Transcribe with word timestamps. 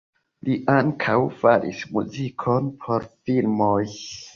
Li 0.47 0.55
ankaŭ 0.75 1.17
faris 1.43 1.85
muzikon 1.99 2.75
por 2.83 3.11
filmoj. 3.15 3.81